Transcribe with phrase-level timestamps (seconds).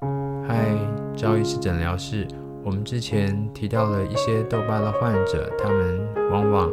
[0.00, 0.76] 嗨，
[1.16, 2.26] 赵医师诊疗室。
[2.64, 6.72] 我们之前提到了一些痘疤的患者，他们往往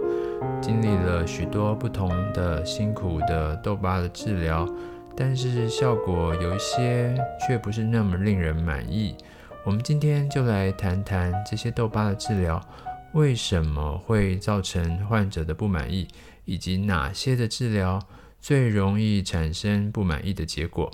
[0.61, 4.67] 经历了许多不同的辛苦的痘疤的治疗，
[5.15, 7.15] 但是效果有一些
[7.47, 9.15] 却不是那么令人满意。
[9.63, 12.61] 我们今天就来谈谈这些痘疤的治疗
[13.13, 16.07] 为什么会造成患者的不满意，
[16.45, 17.99] 以及哪些的治疗
[18.39, 20.91] 最容易产生不满意的结果。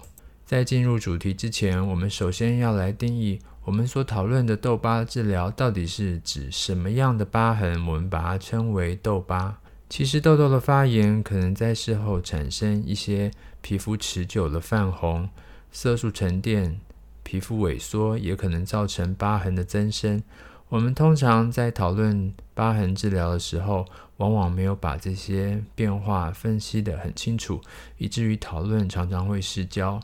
[0.52, 9.58] 在进入主题之前，我们首先要来定义我们所讨论的痘疤治疗到底是指什么样的疤痕，我们把它称为痘疤。
[9.88, 15.30] 其实痘痘的发炎可能在事后产生一些皮肤持久的泛红、
[15.72, 16.82] 色素沉淀。
[17.24, 20.22] 皮肤萎缩也可能造成疤痕的增生。
[20.68, 23.86] 我们通常在讨论疤痕治疗的时候，
[24.18, 27.62] 往往没有把这些变化分析得很清楚，
[27.98, 29.98] 以至于讨论常常会失焦。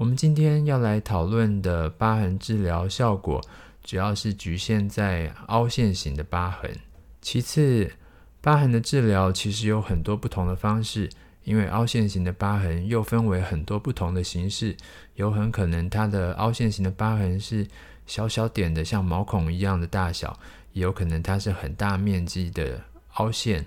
[0.00, 3.38] 我们今天要来讨论的疤痕治疗效果，
[3.84, 6.74] 主要是局限在凹陷型的疤痕。
[7.20, 7.92] 其次，
[8.40, 11.10] 疤痕的治疗其实有很多不同的方式。
[11.44, 14.74] 因为凹陷型的疤痕又分为很多不同的形式，
[15.16, 17.66] 有很可能它的凹陷型的疤痕是
[18.06, 20.38] 小小点的，像毛孔一样的大小，
[20.72, 22.84] 也有可能它是很大面积的
[23.16, 23.66] 凹陷。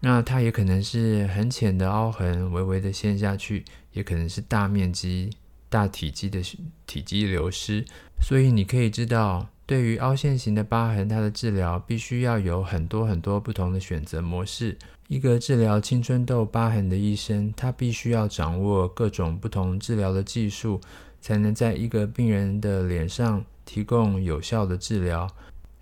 [0.00, 5.30] 那它也可能是很浅的凹痕，微微的陷下去，也可能是大面积、
[5.74, 6.40] 大体积的
[6.86, 7.84] 体积流失。
[8.20, 14.78] 所以你可以知道，对于凹陷型的疤痕，它的治疗必须要有很多很多不同的选择模式。
[15.08, 20.80] 一个治疗青春痘疤痕的医生，他必须要掌握各种不同治疗的技术，
[21.20, 25.28] 才能在一个病人的脸上提供有效的治疗。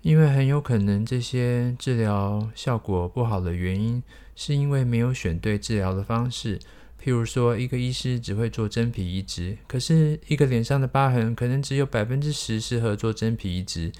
[0.01, 4.01] 因为很有可能这些治疗效果不好的原因，
[4.35, 6.59] 是因为没有选对治疗的方式。
[7.03, 13.91] 譬如说，一个医师只会做真皮移植，可是一个脸上的疤痕可能只有百分之十适合做真皮移植，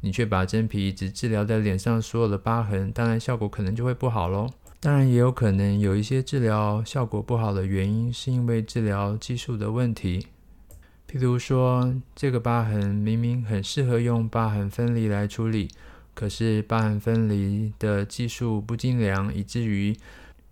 [0.00, 4.50] 你却把真皮移植治疗在脸上所有的疤痕，当然效果可能就会不好喽。
[4.80, 10.26] 当然，也有可能有一些治疗效果不好的原因，是因为治疗技术的问题。
[11.08, 15.68] 譬如说，这个疤痕明明很适合用疤痕分离来处理，
[16.12, 19.96] 可是疤痕分离的技术不精良，以至于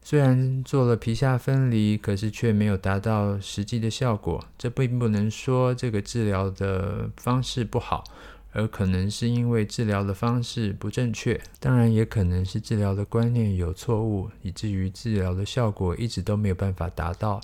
[0.09, 4.45] 虽然做了皮下分离，可是却没有达到实际的效果。
[4.57, 8.05] 这并不能说这个治疗的方式不好。
[8.53, 17.41] 而可能是因为治疗的方式不正确，当然也可能是治疗的观念有错误，以至于治疗的效果一直都没有办法达到。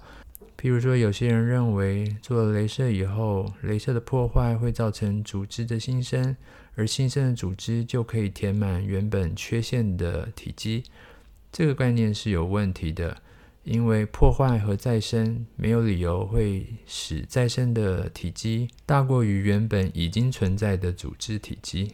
[0.56, 6.36] 譬如说，有些人认为做了镭射以后，镭射的破坏会造成组织的新生，
[6.76, 10.84] 而新生的组织就可以填满原本缺陷的体积，
[11.52, 13.18] 这个观念是有问题的。
[13.64, 21.92] 因为破坏和再生没有理由会使再生的体积大过于原本已经存在的组织体积。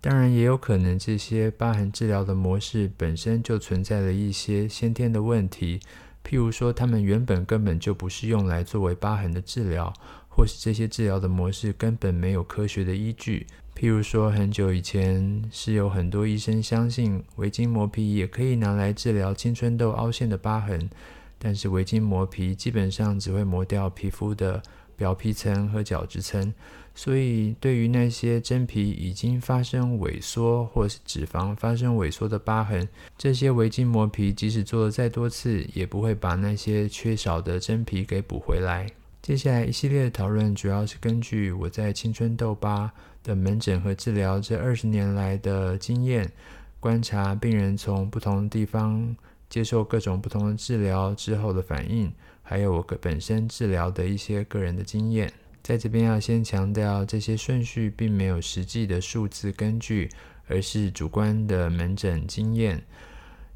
[0.00, 5.78] 当然，也有可能这些疤痕治疗的模式本身就存在了一些先天的问题，
[6.24, 9.92] 譬如说，他们原本根本就不是用来作为疤痕的治疗，
[10.26, 13.46] 或是这些治疗的模式根本没有科学的依据。
[13.80, 20.90] 譬如说，很久以前是有很多医生相信微筋膜皮也可以拿来治疗青春痘凹陷的疤痕，
[21.38, 24.62] 但是微筋膜皮基本上只会磨掉皮肤的
[24.96, 26.52] 表皮层和角质层，
[26.94, 32.86] 所以对于那些真皮已经发生萎缩或是脂肪发生萎缩的疤痕，
[33.16, 38.86] 这些微筋膜皮即使做了再多次，也不会把那些缺少的真皮给补回来。
[39.22, 42.90] 接下来一系列的讨论主要是根据我在青春痘疤
[43.22, 46.32] 的门诊和治疗这二十年来的经验，
[46.80, 49.14] 观察病人从不同地方
[49.50, 52.10] 接受各种不同的治疗之后的反应，
[52.42, 55.30] 还有我个本身治疗的一些个人的经验。
[55.62, 60.08] 在这边要先强调，这些顺序并没有实际的数字根据，
[60.48, 62.82] 而是主观的门诊经验，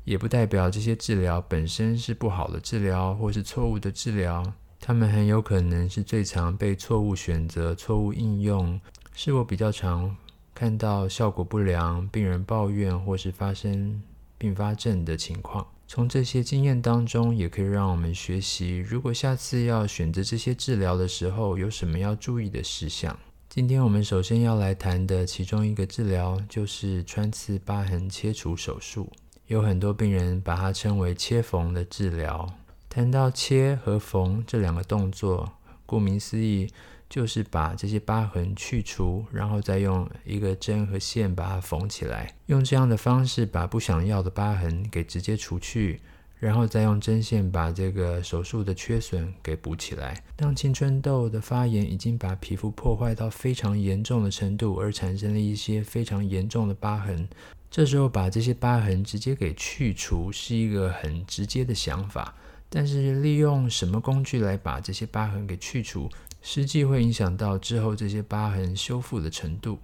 [0.05, 4.53] 也不代表这些治疗本身是不好的治疗或是错误的治疗。
[4.87, 8.79] 他们很有可能是最常被错误选择、错误应用。
[9.15, 10.15] 是我比较常
[10.55, 14.03] 看到效果不良、病人抱怨或是发生
[14.37, 15.67] 并发症的情况。
[15.89, 23.19] 从这些经验当中，也可以让我们学习，如果下次要选择这些治疗的时候，有什么要注意的事项。
[23.49, 29.11] 今天我们首先要来谈的其中一个治疗，就是穿刺疤痕切除手术。
[29.47, 32.47] 有很多病人把它称为切缝的治疗。
[32.95, 35.55] 谈到切和缝这两个动作，
[35.85, 36.71] 顾名思义。
[37.11, 46.01] 就是把这些疤痕去除，然后再用一个针和线把它缝起来，用这样的方式把不想要的疤痕给直接除去，
[46.41, 50.25] 然后再用针线把这个手术的缺损给补起来。
[50.35, 57.29] 当青春痘的发炎已经把皮肤破坏到非常严重的程度，而产生了一些非常严重的疤痕，
[57.71, 62.35] 这时候把这些疤痕直接给去除是一个很直接的想法。
[62.69, 66.11] 但是利用什么工具来把这些疤痕给去除，
[66.43, 69.79] 实际会影响到之后这些疤痕修复的程度。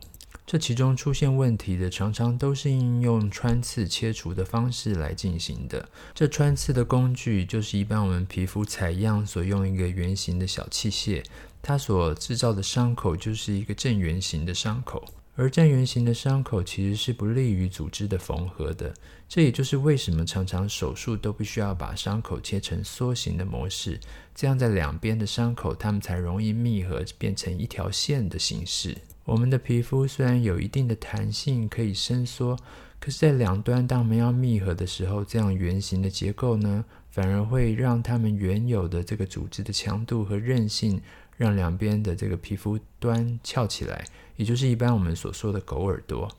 [0.46, 5.88] 这其中出现问题的，常常都是应用穿刺切除的方式来进行的。
[6.12, 11.24] 这穿刺的工具就是一般我们皮肤采样所用一个圆形的小器械，
[11.62, 15.04] 它所制造的伤口就是一个正圆形的伤口。
[15.36, 18.92] 而正圆形的伤口其实是不利于组织的缝合的，
[19.28, 23.98] 这也就是为什么常常手术都必须要把伤口切成梭形的模式，
[24.34, 28.96] 这样在两边的伤口它们才容易密合，变成一条线的形式。
[29.24, 32.56] 我们的皮肤虽然有一定的弹性可以伸缩，
[32.98, 41.00] 可是，在两端当我们要密合的时候，这样圆形的结构呢，反而会让它们原有的这个组织的强度和韧性，
[41.40, 44.04] 让两边的这个皮肤端翘起来。
[44.36, 46.30] 也就是一般我们所说的狗耳朵，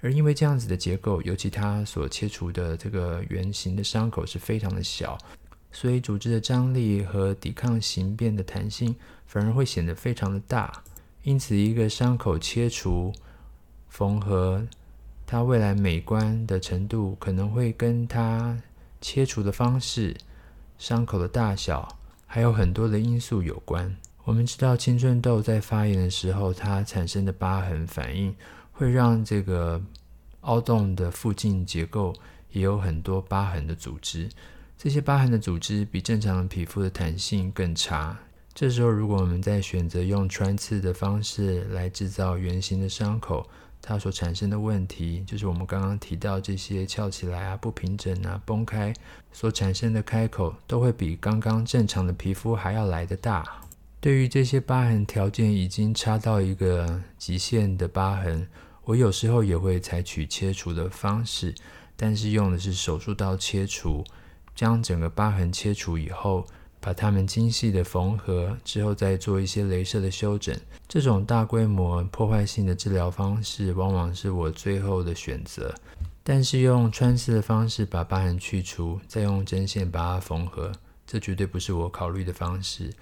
[0.00, 5.18] 而因为这样子的结构，尤其它所切除的这个圆形的伤口是非常的小，
[5.72, 8.94] 所以组织的张力和抵抗形变的弹性
[9.26, 10.82] 反而会显得非常的大。
[11.24, 13.12] 因此，一个伤口切除
[13.88, 14.66] 缝合，
[15.26, 18.60] 它未来美观的程度可能会跟它
[19.00, 20.16] 切除的方式、
[20.76, 21.96] 伤口的大小，
[22.26, 23.96] 还有很多的因素有关。
[24.24, 28.34] 我们知道青春痘在发炎的时候，它产生的疤痕反应
[28.72, 29.78] 会让这个
[30.40, 32.14] 凹洞的附近结构
[32.50, 34.26] 也有很多疤痕的组织。
[34.78, 38.18] 这些疤痕的组织比正常的皮肤的弹性更差。
[38.54, 43.46] 这时候，如果我们在选择用穿刺的方式来制造圆形的伤口，
[43.82, 48.94] 它所产生的问题就是我们刚刚提到这些翘起来啊、不平整啊、崩开
[49.32, 53.60] 所产生的开口，都会比刚刚正常的皮肤还要来得大。
[54.04, 58.46] 对于这些疤痕条件已经差到一个极限的疤痕，
[58.84, 61.54] 我有时候也会采取切除的方式，
[61.96, 64.04] 但是用的是手术刀切除，
[64.54, 66.46] 将整个疤痕切除以后，
[66.80, 70.54] 把它们精细的缝合之后，再做一些雷射的修整。
[70.86, 75.74] 这种大规模破坏性的治疗方式，往往是我最后的选择。
[76.22, 80.70] 但是用穿刺的方式把疤痕去除，再用针线把它缝合，
[81.06, 82.92] 这绝对不是我考虑的方式。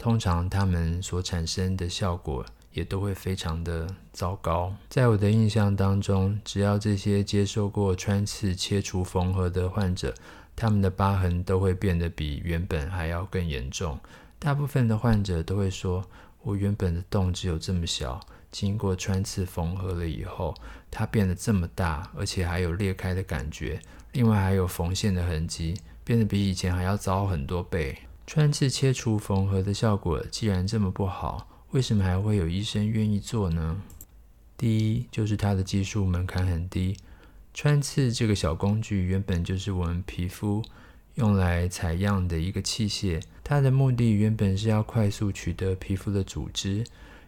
[0.00, 2.42] 通常它们所产生的效果
[2.72, 4.74] 也都会非常的糟糕。
[4.88, 10.14] 在我的印象当中，只要这些接受过穿刺、切除、缝合的患者，
[10.56, 14.00] 他们的疤痕都会变得比原本还要更严重。
[14.38, 16.02] 大部分的患者都会说
[16.40, 18.18] ：“我原本的洞只有这么小，
[18.50, 20.54] 经过穿刺缝合了以后，
[20.90, 23.78] 它变得这么大，而且还有裂开的感觉，
[24.12, 27.98] 另外还有缝线的痕迹，变得比以前还要糟很多倍。”
[28.32, 33.82] 穿刺切除缝合的效果既然这么不好，为什么还会有医生愿意做呢？
[34.56, 36.96] 第一，就是它的技术门槛很低。
[37.52, 40.62] 穿刺这个小工具原本就是我们皮肤
[41.16, 46.84] 用来采样的一个器械，它的目的原本是要快速取得皮肤的组织，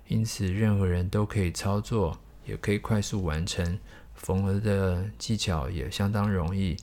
[0.07, 2.17] 因此任何人都可以操作，
[2.47, 3.77] 也可以快速完成。
[4.15, 6.77] 缝合的技巧也相当容易，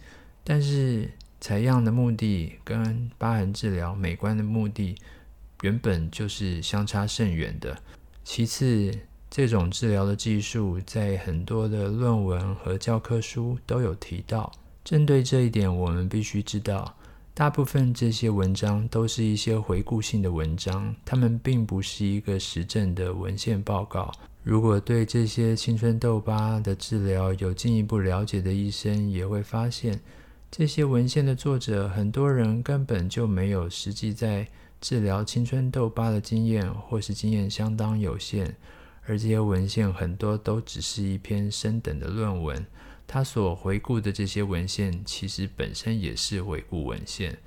[0.43, 1.09] 但是，
[1.41, 4.95] 采样的目的跟疤痕治疗美观的目的
[5.61, 7.77] 原本就是相差甚远的。
[8.23, 8.91] 其次，
[9.29, 14.51] 这种治疗的技术在很多的论文和教科书都有提到。
[14.83, 16.95] 针对这一点，我们必须知道，
[17.33, 24.11] 大部分这些文章都是一些回顾性的文章，它们并不是一个实证的文献报告。
[24.43, 29.99] 如果对这些青春痘疤的治疗有进一步了解的医生，也会发现。
[30.51, 34.47] 这些文献的作者，很多人根本就没有实际在
[34.81, 38.55] 治疗青春痘疤的经验，或是经验相当有限。
[39.05, 42.65] 而这些文献很多都只是一篇升等的论文，
[43.07, 47.37] 他所回顾的这些文献，其实本身也是回顾文献。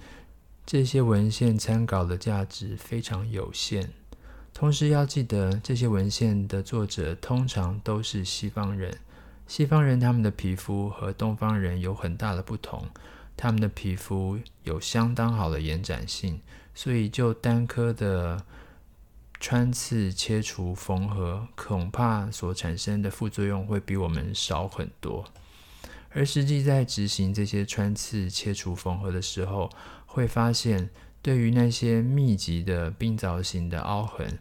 [0.65, 3.91] 这些文献参考的价值非常有限。
[4.55, 8.97] 同时要记得，这些文献的作者通常都是西方人。
[9.53, 12.89] 西方人他们的皮肤和东方人有很大的不同，
[13.37, 16.41] 他们的皮肤有相当好的延展性，
[16.75, 18.47] 所以就单颗的
[19.39, 25.27] 穿刺、切除、缝合，恐怕所产生的副作用会比我们少很多。
[26.15, 29.69] 而实际在执行这些穿刺、切除、缝合的时候，
[30.07, 30.89] 会发现
[31.21, 34.39] 对于那些密集的冰凿型的凹痕，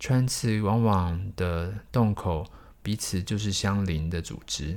[0.00, 2.44] 穿刺往往的洞口。
[2.82, 4.74] 彼此就是相邻的组织。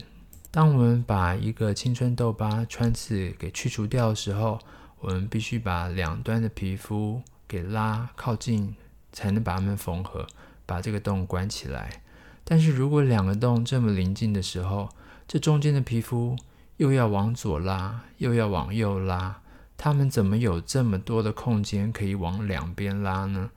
[0.49, 4.59] 当我们把一个青春痘疤穿刺给去除掉的时候，
[4.99, 8.75] 我们必须把两端的皮肤给拉靠近，
[9.11, 10.27] 才能把它们缝合，
[10.65, 12.01] 把这个洞关起来。
[12.43, 14.89] 但是如果两个洞这么临近的时候，
[15.27, 16.35] 这中间的皮肤
[16.77, 19.41] 又要往左拉，又要往右拉，
[19.77, 23.51] 它们怎么有这么多的空间可以往两边拉呢？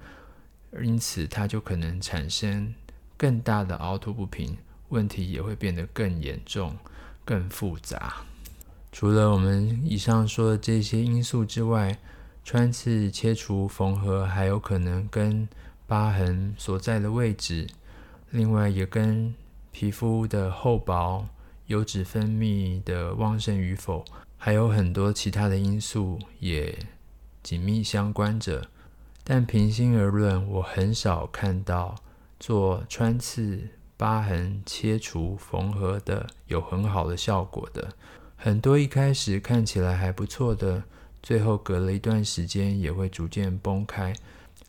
[0.81, 2.75] 因此，它就可能产生
[3.17, 4.57] 更大的凹凸不平，
[4.89, 6.77] 问题也会变得更严重、
[7.25, 8.15] 更复杂。
[8.93, 11.99] 除了我们以上说的这些因素之外，
[12.45, 15.49] 穿刺、切除、缝合还有可能跟
[15.87, 17.67] 疤痕所在的位置，
[18.31, 19.35] 另外也跟
[19.73, 21.27] 皮肤的厚薄、
[21.67, 24.05] 油脂分泌的旺盛与否，
[24.37, 26.77] 还有很多其他的因素也
[27.43, 28.69] 紧密相关着。
[29.25, 31.97] 但平心而论，我很少看到
[32.47, 33.59] 做穿刺、
[33.97, 37.89] 疤痕切除、缝合的有很好的效果的。
[38.37, 40.83] 很多一开始看起来还不错的，
[41.23, 44.13] 最后隔了一段时间也会逐渐崩开。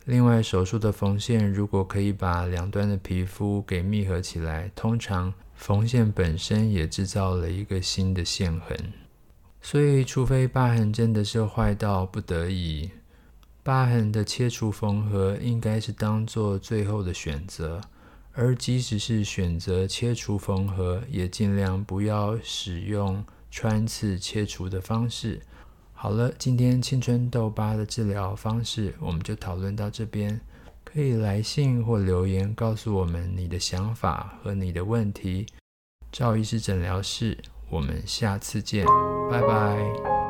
[0.06, 8.74] 另外，手术的缝线如果可以把两端的皮肤给密合起来，通常缝线本身也制造了一个新的线痕。
[9.60, 12.90] 所以，除非疤痕真的是坏到不得已。
[13.66, 17.80] 疤痕的切除缝合应该是当做最后的选择，
[18.32, 25.40] 而即使是选择切除缝合，也尽量不要使用穿刺切除的方式。
[25.92, 30.40] 好了，今天青春痘疤的治疗方式我们就讨论到这边，
[30.84, 35.44] 可以来信或留言告诉我们你的想法和你的问题。
[36.12, 37.36] 赵医师诊疗室，
[37.68, 38.86] 我们下次见，
[39.28, 40.25] 拜拜。